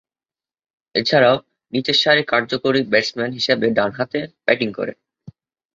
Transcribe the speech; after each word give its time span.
এছাড়াও, 0.95 1.35
নিচের 1.73 1.97
সারির 2.01 2.25
কার্যকরী 2.25 2.79
ব্যাটসম্যান 2.91 3.31
হিসেবে 3.31 3.65
ডানহাতে 3.77 4.19
ব্যাটিং 4.45 4.69
করেন। 4.73 4.97